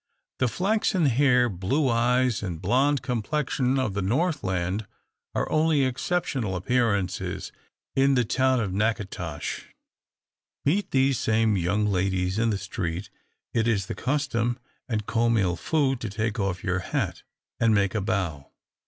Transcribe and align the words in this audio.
The 0.39 0.47
flaxen 0.47 1.05
hair, 1.05 1.47
blue 1.47 1.87
eyes, 1.87 2.41
and 2.41 2.59
blonde 2.59 3.03
complexion 3.03 3.77
of 3.77 3.93
the 3.93 4.01
Northland 4.01 4.87
are 5.35 5.47
only 5.51 5.83
exceptional 5.85 6.55
appearances 6.55 7.51
in 7.95 8.15
the 8.15 8.25
town 8.25 8.59
of 8.59 8.73
Natchitoches. 8.73 9.65
Meet 10.65 10.89
these 10.89 11.19
same 11.19 11.55
young 11.55 11.85
ladies 11.85 12.39
in 12.39 12.49
the 12.49 12.57
street, 12.57 13.11
it 13.53 13.67
is 13.67 13.85
the 13.85 13.93
custom, 13.93 14.57
and 14.89 15.05
comme 15.05 15.37
il 15.37 15.55
faut, 15.55 15.99
to 15.99 16.09
take 16.09 16.39
off 16.39 16.63
your 16.63 16.79
hat, 16.79 17.21
and 17.59 17.75
make 17.75 17.93
a 17.93 18.01
bow. 18.01 18.49